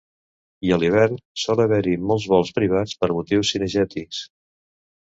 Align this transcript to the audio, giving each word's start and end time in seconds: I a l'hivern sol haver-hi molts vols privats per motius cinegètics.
I 0.69 0.71
a 0.77 0.79
l'hivern 0.83 1.19
sol 1.43 1.61
haver-hi 1.65 1.93
molts 2.09 2.27
vols 2.35 2.53
privats 2.59 2.99
per 3.05 3.13
motius 3.19 3.55
cinegètics. 3.55 4.27